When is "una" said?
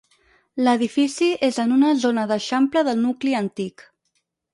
1.75-1.91